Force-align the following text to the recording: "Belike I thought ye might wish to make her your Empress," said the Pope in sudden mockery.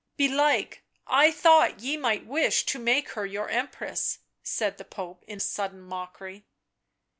"Belike 0.17 0.81
I 1.05 1.29
thought 1.29 1.81
ye 1.81 1.95
might 1.95 2.25
wish 2.25 2.65
to 2.65 2.79
make 2.79 3.09
her 3.11 3.23
your 3.23 3.49
Empress," 3.49 4.17
said 4.41 4.79
the 4.79 4.83
Pope 4.83 5.23
in 5.27 5.39
sudden 5.39 5.79
mockery. 5.79 6.43